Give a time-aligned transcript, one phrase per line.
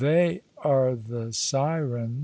[0.01, 2.17] They are the sirens."